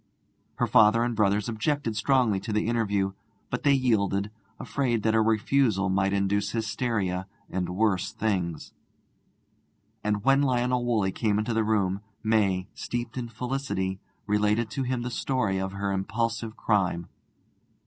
[0.55, 3.13] Her father and brothers objected strongly to the interview,
[3.51, 8.73] but they yielded, afraid that a refusal might induce hysteria and worse things.
[10.03, 15.03] And when Lionel Woolley came into the room, May, steeped in felicity, related to him
[15.03, 17.07] the story of her impulsive crime.